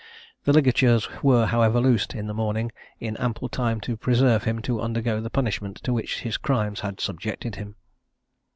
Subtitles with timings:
[0.45, 4.81] The ligatures were, however, loosed in the morning, in ample time to preserve him to
[4.81, 7.75] undergo the punishment to which his crimes had subjected him.